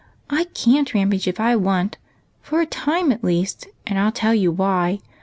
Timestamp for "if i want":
1.27-1.91